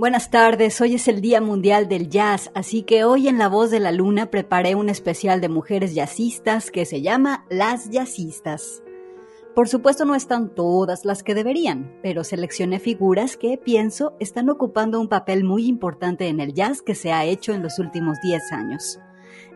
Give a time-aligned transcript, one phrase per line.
[0.00, 3.70] Buenas tardes, hoy es el Día Mundial del Jazz, así que hoy en La Voz
[3.70, 8.82] de la Luna preparé un especial de mujeres jazzistas que se llama Las Jazzistas.
[9.54, 14.98] Por supuesto no están todas las que deberían, pero seleccioné figuras que pienso están ocupando
[14.98, 18.52] un papel muy importante en el jazz que se ha hecho en los últimos 10
[18.52, 18.98] años.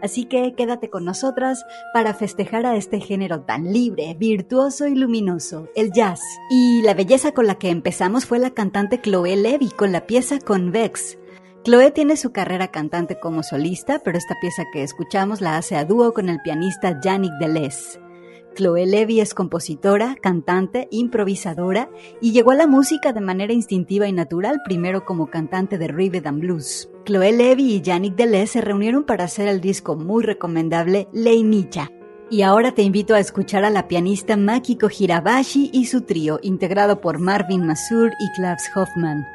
[0.03, 5.69] Así que quédate con nosotras para festejar a este género tan libre, virtuoso y luminoso,
[5.75, 6.21] el jazz.
[6.51, 10.39] Y la belleza con la que empezamos fue la cantante Chloe Levy con la pieza
[10.39, 11.19] Convex.
[11.65, 15.84] Chloe tiene su carrera cantante como solista, pero esta pieza que escuchamos la hace a
[15.87, 18.03] dúo con el pianista Yannick Deleuze.
[18.54, 21.91] Chloe Levy es compositora, cantante, improvisadora
[22.21, 26.27] y llegó a la música de manera instintiva y natural, primero como cantante de rhythm
[26.27, 26.89] and blues.
[27.04, 31.91] Chloe Levy y Yannick Deleuze se reunieron para hacer el disco muy recomendable Leinicha.
[32.30, 37.00] Y ahora te invito a escuchar a la pianista Makiko Hirabashi y su trío, integrado
[37.00, 39.27] por Marvin Masur y Klaus Hoffman.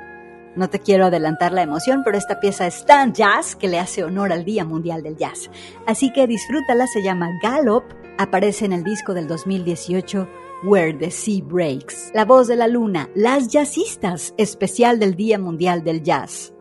[0.56, 4.04] No te quiero adelantar la emoción, pero esta pieza es tan jazz que le hace
[4.04, 5.52] honor al Día Mundial del Jazz.
[5.86, 7.84] Así que disfrútala, se llama Gallop
[8.20, 10.28] aparece en el disco del 2018
[10.64, 12.12] Where the Sea Breaks.
[12.14, 16.54] La voz de la luna, las jazzistas, especial del Día Mundial del Jazz.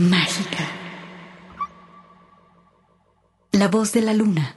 [0.00, 0.66] Mágica.
[3.52, 4.56] La voz de la luna.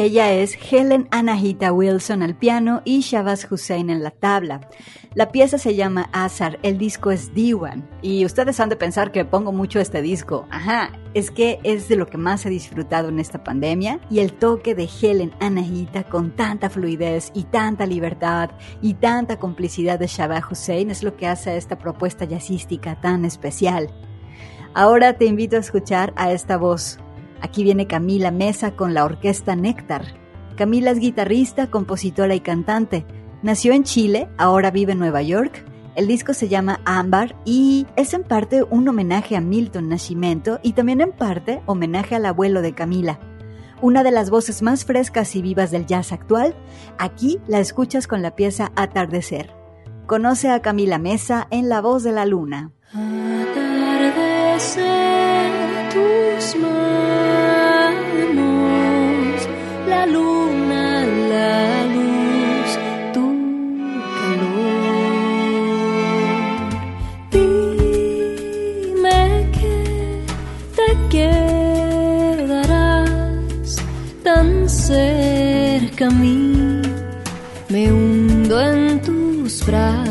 [0.00, 4.68] Ella es Helen Anahita Wilson al piano y Shabazz Hussein en la tabla.
[5.14, 9.24] La pieza se llama Azar, el disco es Diwan y ustedes han de pensar que
[9.24, 10.46] pongo mucho este disco.
[10.50, 14.32] Ajá, es que es de lo que más he disfrutado en esta pandemia y el
[14.32, 18.50] toque de Helen Anahita con tanta fluidez y tanta libertad
[18.82, 23.24] y tanta complicidad de Shabazz Hussein es lo que hace a esta propuesta jazzística tan
[23.24, 23.90] especial.
[24.74, 27.00] Ahora te invito a escuchar a esta voz
[27.40, 30.04] Aquí viene Camila Mesa con la orquesta Néctar.
[30.56, 33.06] Camila es guitarrista, compositora y cantante.
[33.42, 35.64] Nació en Chile, ahora vive en Nueva York.
[35.94, 40.72] El disco se llama Ámbar y es en parte un homenaje a Milton Nascimento y
[40.72, 43.20] también en parte homenaje al abuelo de Camila.
[43.80, 46.56] Una de las voces más frescas y vivas del jazz actual,
[46.98, 49.52] aquí la escuchas con la pieza Atardecer.
[50.06, 52.72] Conoce a Camila Mesa en La Voz de la Luna.
[52.92, 54.87] Atardecer
[79.68, 80.07] pra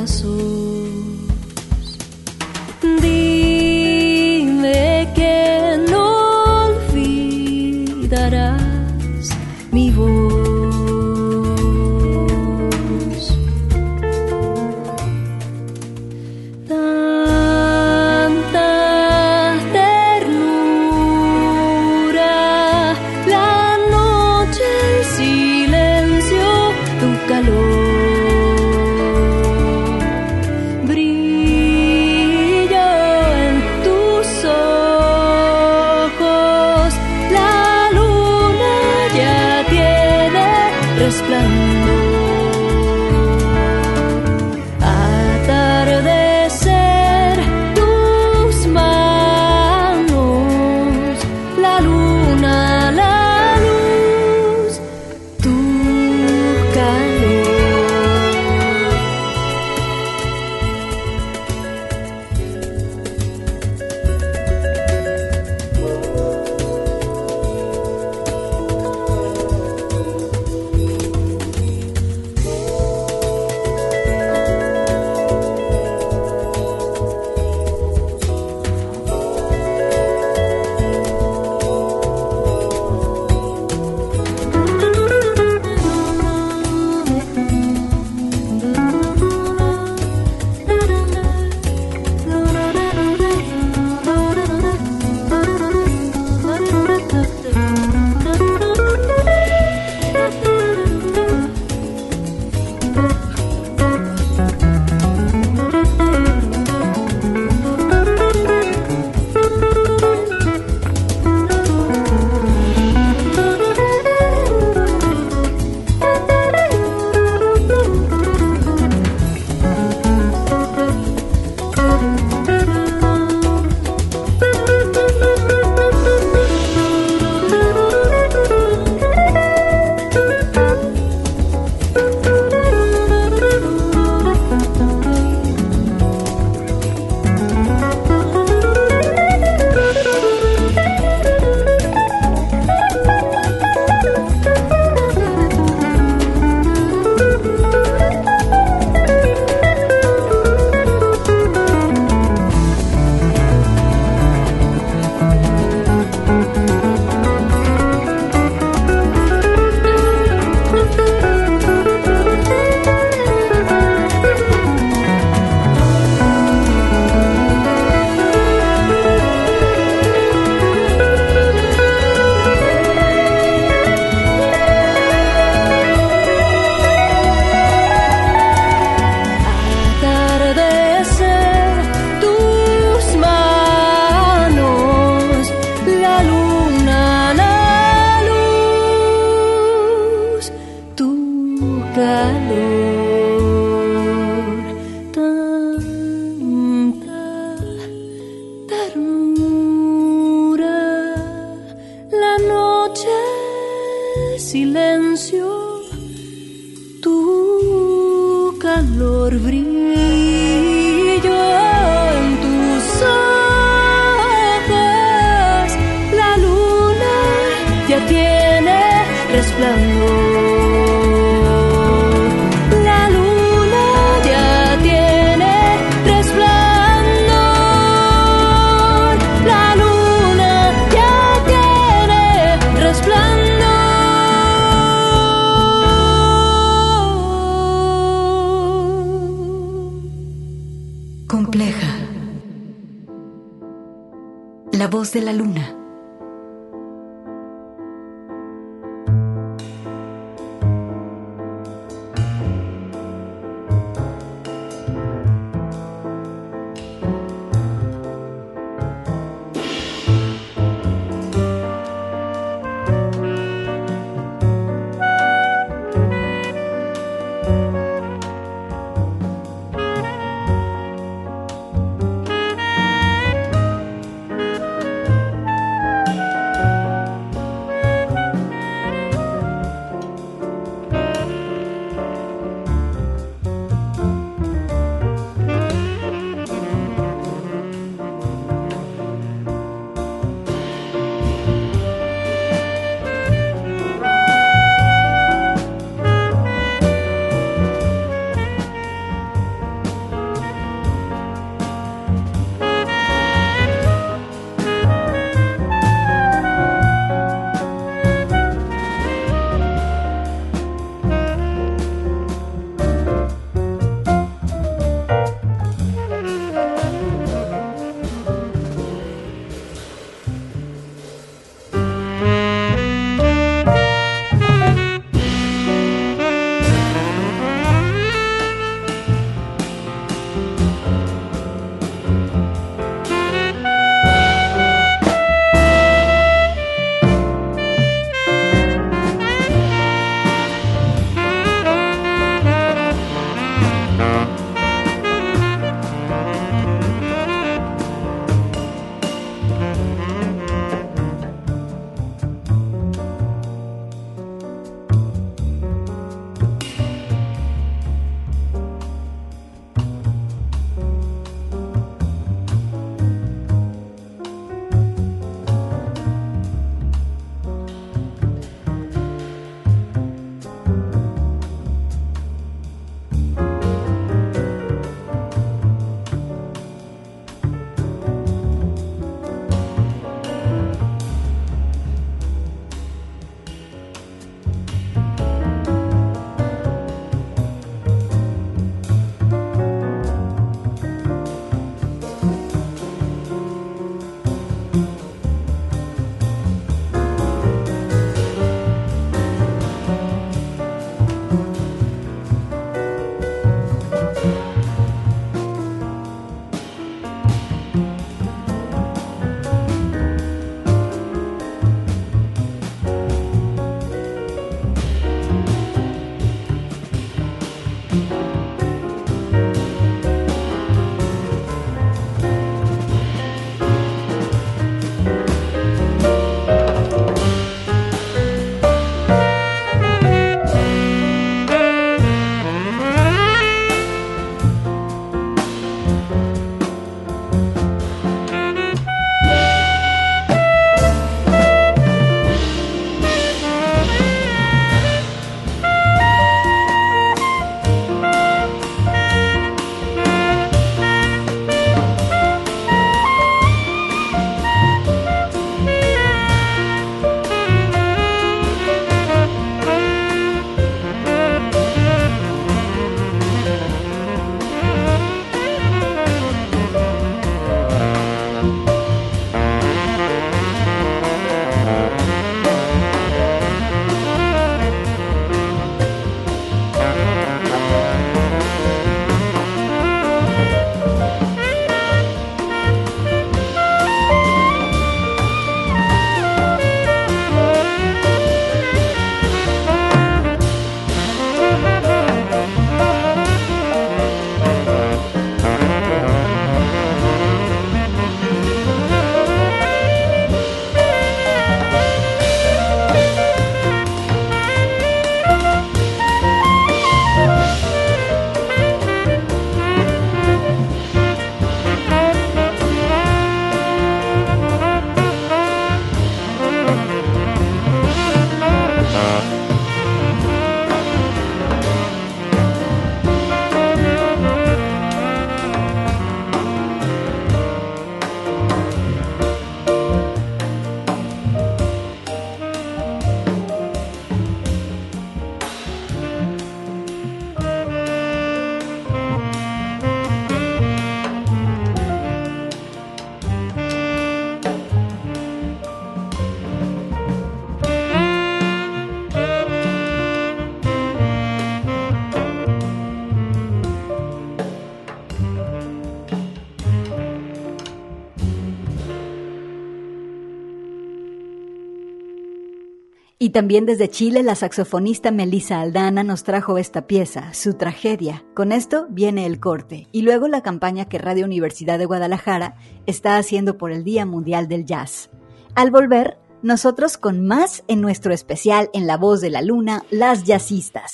[563.27, 568.23] Y también desde Chile, la saxofonista Melissa Aldana nos trajo esta pieza, su tragedia.
[568.33, 573.17] Con esto viene el corte y luego la campaña que Radio Universidad de Guadalajara está
[573.17, 575.09] haciendo por el Día Mundial del Jazz.
[575.55, 580.23] Al volver, nosotros con más en nuestro especial en La Voz de la Luna, Las
[580.23, 580.93] Jazzistas.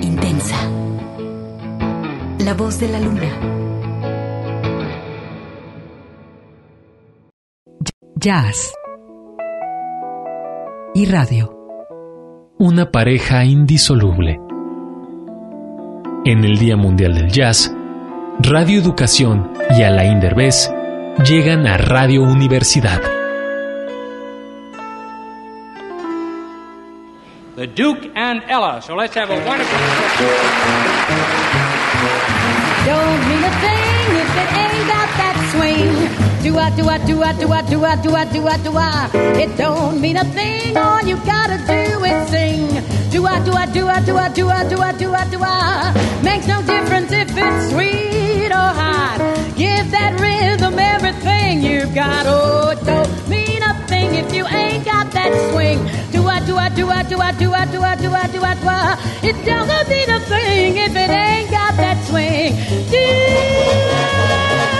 [0.00, 0.70] Intensa.
[2.38, 3.32] La Voz de la Luna.
[8.14, 8.77] Jazz
[10.98, 11.54] y radio.
[12.58, 14.40] Una pareja indisoluble.
[16.24, 17.72] En el Día Mundial del Jazz,
[18.40, 20.68] Radio Educación y Alain Derbez
[21.24, 23.00] llegan a Radio Universidad.
[27.54, 28.82] The Duke and Ella.
[28.82, 29.78] So let's have a wonderful.
[32.84, 33.97] Don't mean a thing
[36.58, 38.76] Do I, do I, do I, do I, do I, do I, do I, do
[38.76, 39.10] I?
[39.38, 40.76] It don't mean a thing.
[40.76, 42.66] All you gotta do is sing.
[43.10, 45.38] Do I, do I, do I, do I, do I, do I, do I, do
[45.40, 46.20] I?
[46.24, 49.18] Makes no difference if it's sweet or hot.
[49.56, 52.26] Give that rhythm everything you've got.
[52.26, 55.78] Oh, it don't mean a thing if you ain't got that swing.
[56.10, 58.42] Do I, do I, do I, do I, do I, do I, do I, do
[58.42, 58.98] I, do I?
[59.22, 62.56] It don't mean a thing if it ain't got that swing.
[62.90, 64.77] Do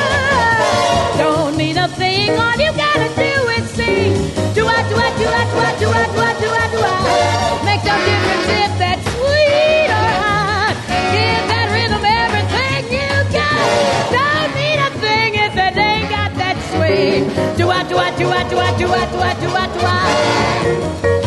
[1.79, 2.31] a thing.
[2.31, 4.13] All you gotta do is sing.
[4.55, 6.79] Do I, do I, do I, do I, do I, do I, do I, do
[6.83, 7.65] I.
[7.65, 10.75] Makes no difference if that's sweet or hot.
[11.15, 13.59] Give that rhythm everything you got.
[14.19, 17.23] Don't mean a thing if it ain't got that swing.
[17.57, 19.81] Do I, do I, do I, do I, do I, do I, do I, do
[21.15, 21.18] I.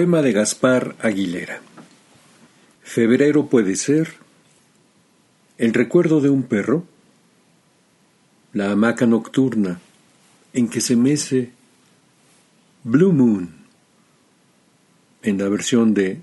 [0.00, 1.60] poema de Gaspar Aguilera.
[2.82, 4.14] Febrero puede ser
[5.58, 6.86] el recuerdo de un perro,
[8.54, 9.78] la hamaca nocturna
[10.54, 11.50] en que se mece
[12.82, 13.50] Blue Moon
[15.22, 16.22] en la versión de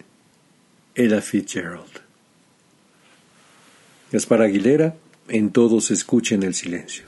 [0.95, 2.01] Ella Fitzgerald.
[4.11, 4.95] Gaspar Aguilera,
[5.27, 7.05] en todos escuchen el silencio.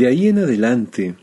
[0.00, 1.14] De ahí en adelante,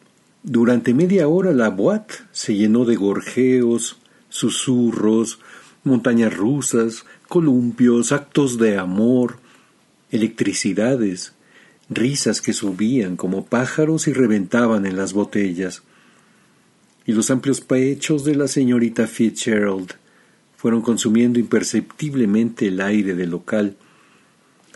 [0.44, 3.98] durante media hora la boate se llenó de gorjeos,
[4.30, 5.40] susurros,
[5.84, 9.40] montañas rusas, columpios, actos de amor,
[10.12, 11.34] electricidades,
[11.90, 15.82] risas que subían como pájaros y reventaban en las botellas.
[17.08, 19.94] Y los amplios pechos de la señorita Fitzgerald
[20.56, 23.76] fueron consumiendo imperceptiblemente el aire del local,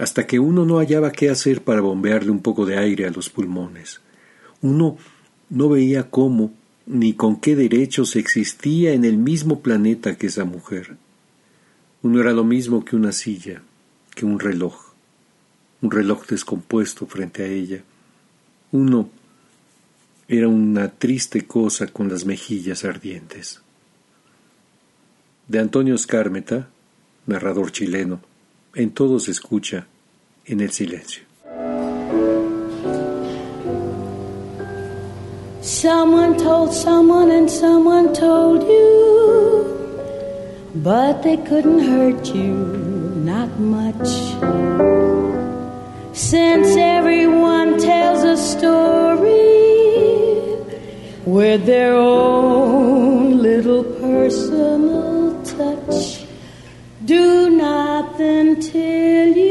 [0.02, 3.30] hasta que uno no hallaba qué hacer para bombearle un poco de aire a los
[3.30, 4.02] pulmones.
[4.60, 4.98] Uno
[5.52, 6.52] no veía cómo
[6.88, 10.98] ni con qué derechos existía en el mismo planeta que esa mujer.
[12.02, 13.62] Uno era lo mismo que una silla,
[14.16, 14.74] que un reloj,
[15.84, 17.84] un reloj descompuesto frente a ella.
[18.72, 19.08] Uno
[20.28, 23.62] era una triste cosa con las mejillas ardientes.
[25.48, 26.70] De Antonio Escármeta,
[27.28, 28.20] narrador chileno,
[28.74, 29.86] en todo se escucha
[30.52, 31.24] en el silencio.
[35.62, 39.66] Someone told someone and someone told you,
[40.76, 42.54] but they couldn't hurt you,
[43.24, 44.10] not much.
[46.14, 49.32] Since everyone tells a story
[51.26, 56.26] with their own little personal touch,
[57.06, 59.51] do not then till you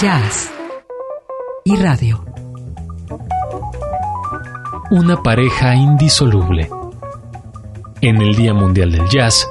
[0.00, 0.48] jazz
[1.64, 2.24] y radio.
[4.90, 6.70] Una pareja indisoluble.
[8.00, 9.48] En el Día Mundial del Jazz,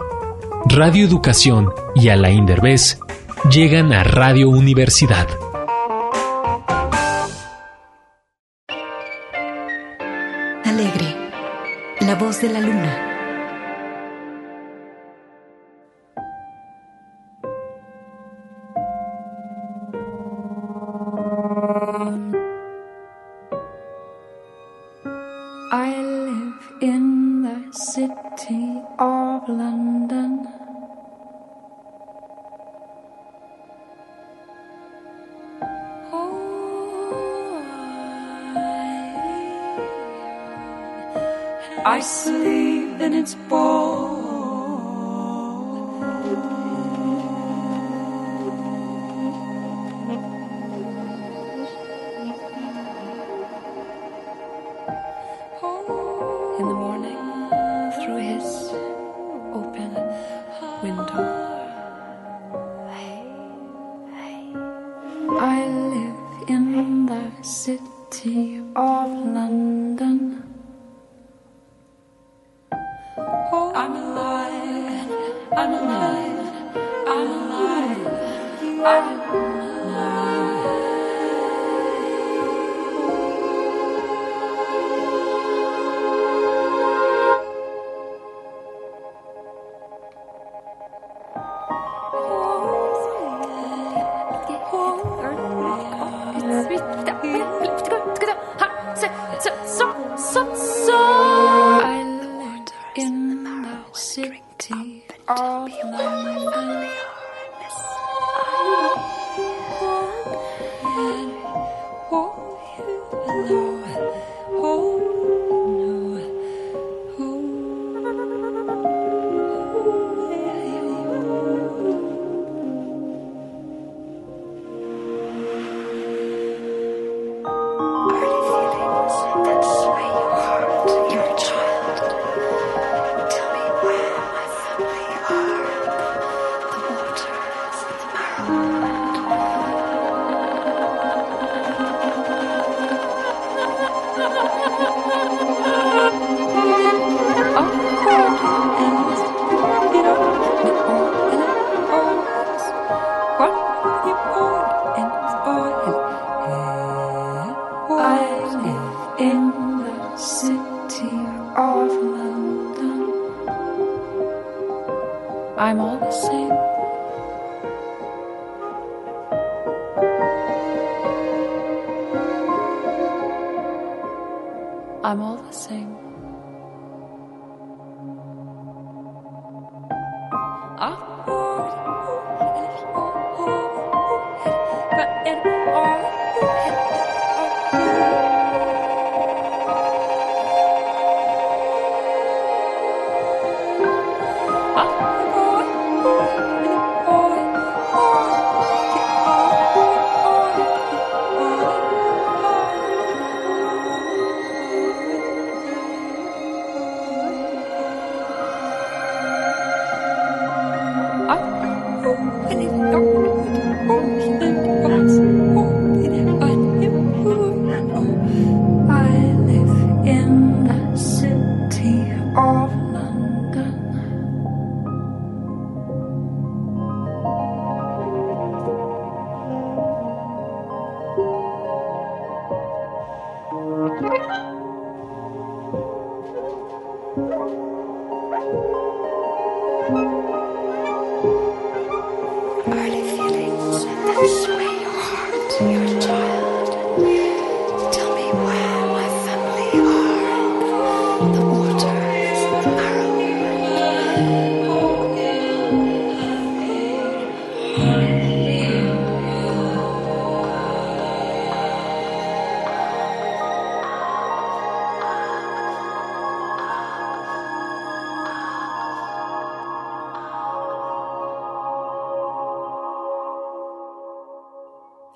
[0.65, 2.97] Radio Educación y Alain Derbez
[3.51, 5.27] llegan a Radio Universidad.
[10.63, 11.15] Alegre,
[11.99, 13.06] la voz de la luna.
[41.97, 44.06] I sleep and it's bold.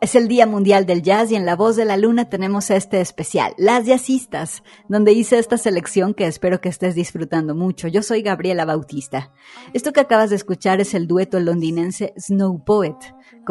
[0.01, 3.01] Es el Día Mundial del Jazz y en La Voz de la Luna tenemos este
[3.01, 7.87] especial, Las Jazzistas, donde hice esta selección que espero que estés disfrutando mucho.
[7.87, 9.31] Yo soy Gabriela Bautista.
[9.73, 12.95] Esto que acabas de escuchar es el dueto londinense Snow Poet,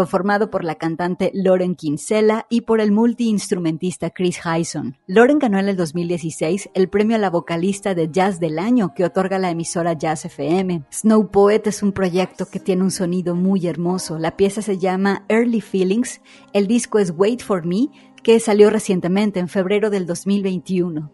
[0.00, 4.96] conformado por la cantante Lauren Kinsella y por el multiinstrumentista Chris Hyson.
[5.06, 9.04] Lauren ganó en el 2016 el premio a la vocalista de Jazz del Año que
[9.04, 10.84] otorga la emisora Jazz FM.
[10.90, 14.18] Snow Poet es un proyecto que tiene un sonido muy hermoso.
[14.18, 16.22] La pieza se llama Early Feelings
[16.54, 17.90] el disco es Wait for Me,
[18.22, 21.12] que salió recientemente en febrero del 2021.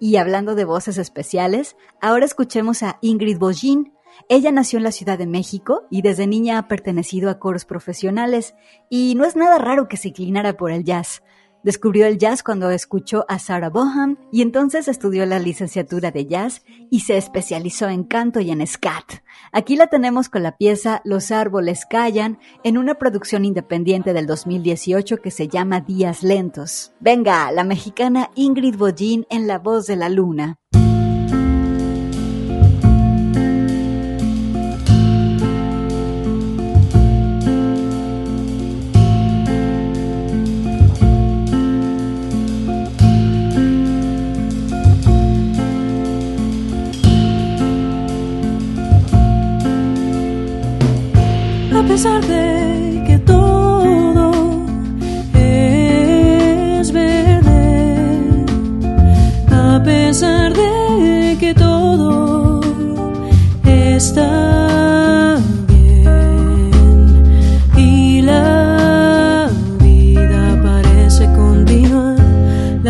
[0.00, 3.92] Y hablando de voces especiales, ahora escuchemos a Ingrid Bogin.
[4.28, 8.54] Ella nació en la Ciudad de México y desde niña ha pertenecido a coros profesionales,
[8.88, 11.22] y no es nada raro que se inclinara por el jazz.
[11.62, 16.62] Descubrió el jazz cuando escuchó a Sarah Boham y entonces estudió la licenciatura de jazz
[16.90, 19.22] y se especializó en canto y en scat.
[19.52, 25.18] Aquí la tenemos con la pieza Los árboles callan en una producción independiente del 2018
[25.18, 26.92] que se llama Días Lentos.
[26.98, 30.56] Venga, la mexicana Ingrid Bollín en La Voz de la Luna.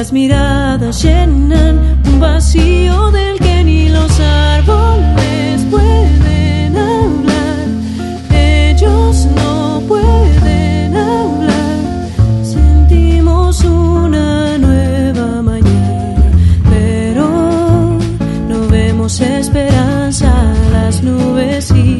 [0.01, 6.11] Las miradas llenan un vacío del que ni los árboles pueden.
[9.37, 11.77] no pueden hablar.
[12.43, 16.33] Sentimos una nueva mañana,
[16.71, 17.29] pero
[18.49, 20.33] no vemos esperanza.
[20.73, 22.00] Las nubes siguen,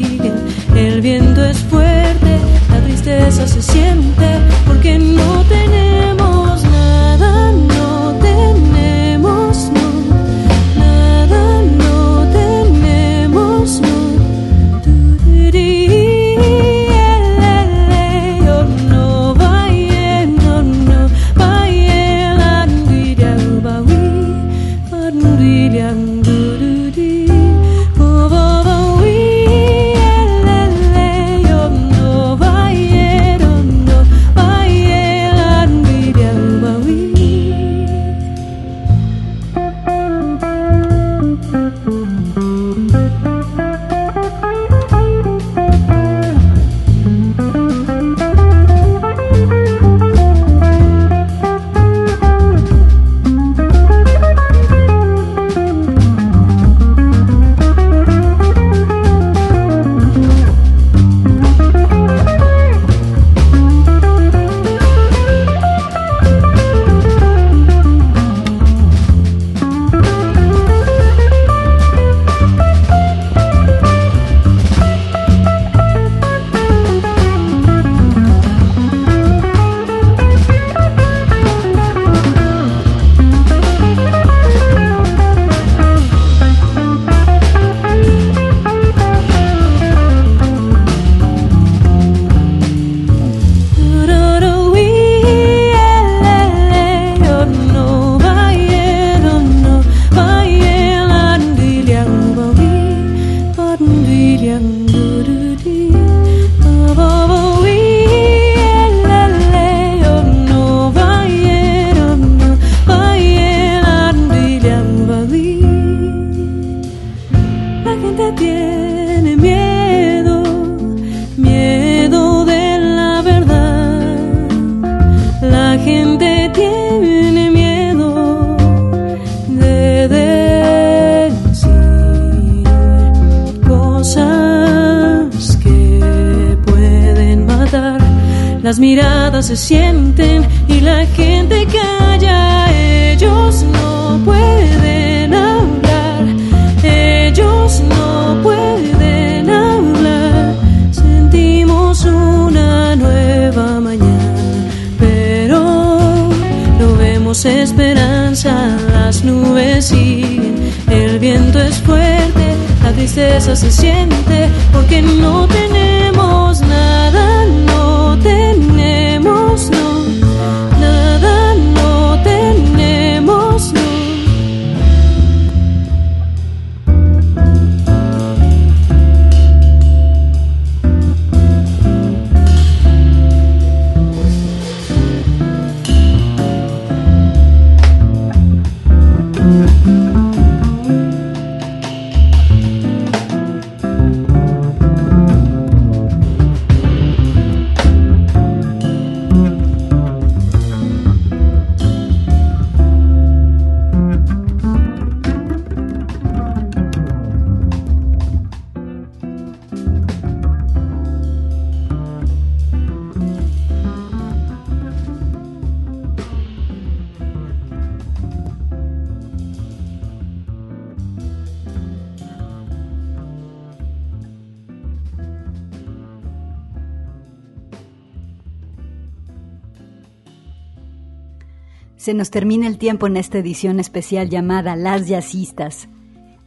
[232.01, 235.87] Se nos termina el tiempo en esta edición especial llamada Las Jazzistas.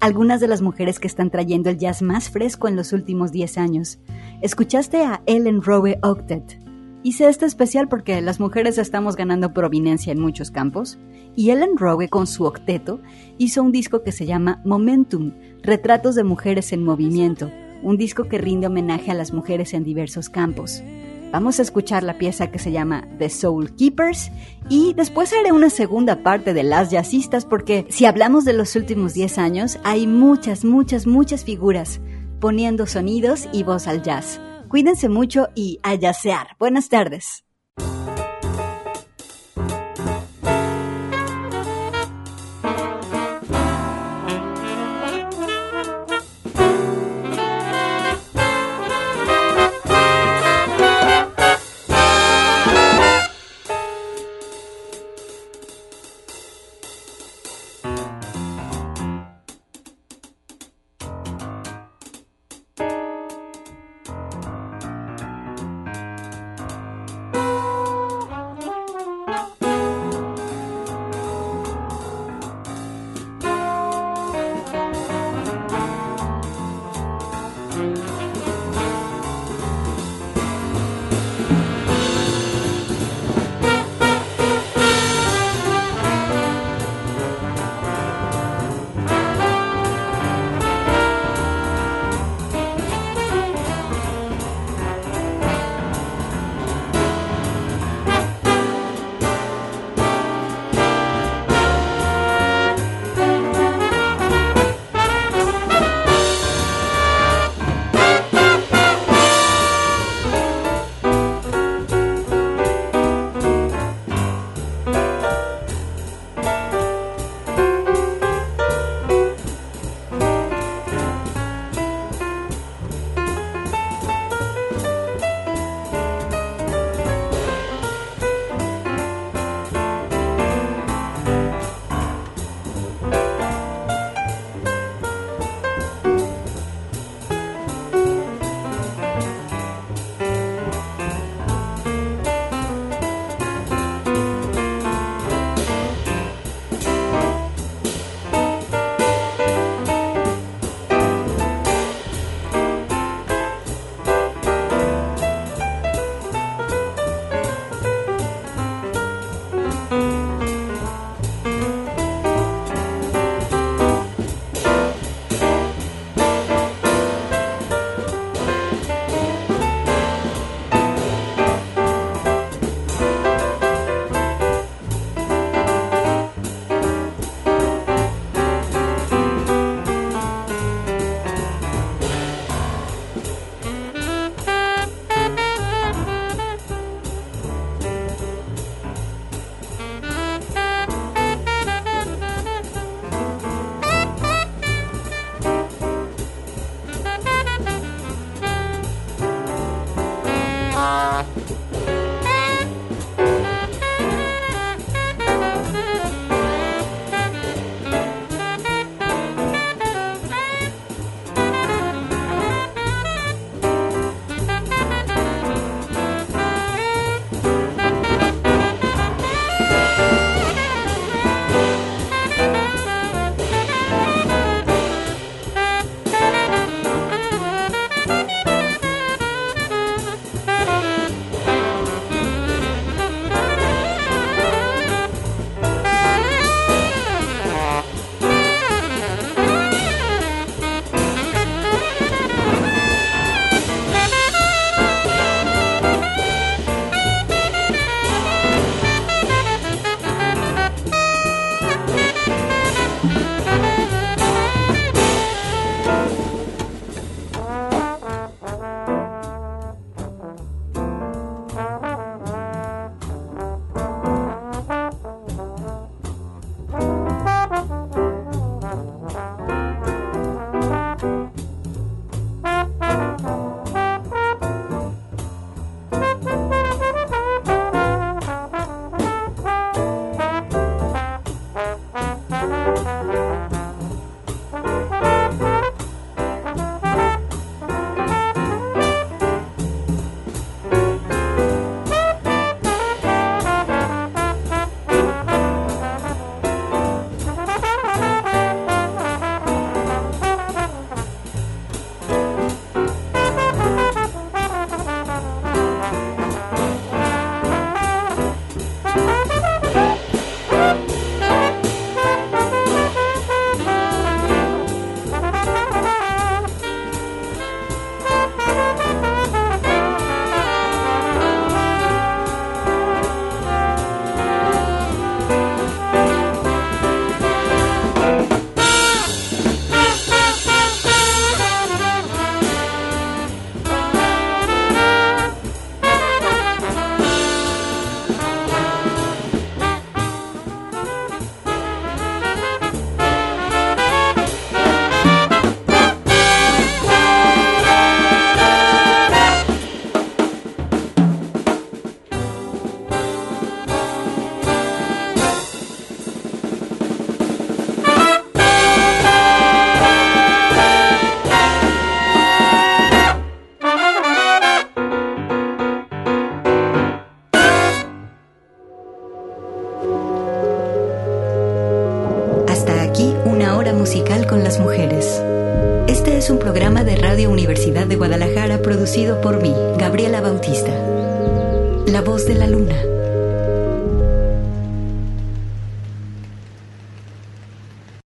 [0.01, 3.59] Algunas de las mujeres que están trayendo el jazz más fresco en los últimos 10
[3.59, 4.01] años.
[4.43, 6.59] Escuchaste a Ellen Rowe Octet.
[7.05, 10.99] Hice este especial porque las mujeres estamos ganando provinencia en muchos campos
[11.37, 13.01] y Ellen Rowe con su octeto
[13.39, 18.39] hizo un disco que se llama Momentum, Retratos de Mujeres en Movimiento, un disco que
[18.39, 20.83] rinde homenaje a las mujeres en diversos campos.
[21.35, 24.31] Vamos a escuchar la pieza que se llama The Soul Keepers
[24.69, 29.15] y después haré una segunda parte de las jazzistas porque si hablamos de los últimos
[29.15, 32.01] 10 años hay muchas, muchas, muchas figuras
[32.41, 34.41] poniendo sonidos y voz al jazz.
[34.69, 36.51] Cuídense mucho y a jazzear.
[36.61, 37.44] Buenas tardes.